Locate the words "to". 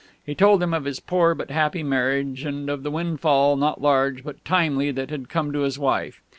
5.53-5.59